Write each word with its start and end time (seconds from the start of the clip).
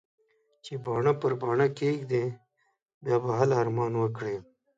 چې 0.63 0.73
باڼه 0.85 1.13
پر 1.21 1.33
باڼه 1.41 1.67
کېږدې؛ 1.79 2.25
بيا 3.03 3.17
به 3.23 3.31
هله 3.39 3.55
ارمان 3.63 3.93
وکړې. 3.97 4.35